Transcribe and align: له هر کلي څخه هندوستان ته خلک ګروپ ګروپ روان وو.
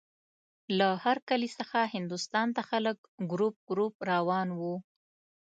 له 0.77 0.87
هر 1.03 1.17
کلي 1.29 1.49
څخه 1.59 1.79
هندوستان 1.95 2.47
ته 2.55 2.61
خلک 2.69 2.97
ګروپ 3.31 3.55
ګروپ 3.69 3.93
روان 4.11 4.47
وو. 4.59 4.75